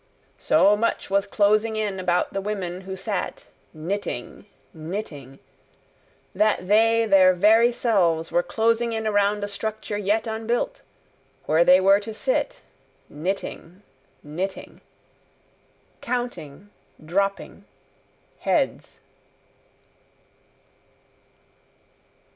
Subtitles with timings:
[0.39, 5.37] So much was closing in about the women who sat knitting, knitting,
[6.33, 10.81] that they their very selves were closing in around a structure yet unbuilt,
[11.45, 12.63] where they were to sit
[13.09, 13.83] knitting,
[14.23, 14.81] knitting,
[16.01, 16.71] counting
[17.05, 17.65] dropping
[18.39, 19.01] heads.